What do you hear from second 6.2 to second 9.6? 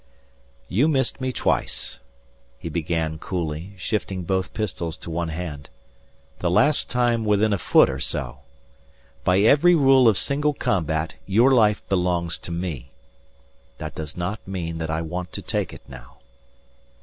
"The last time within a foot or so. By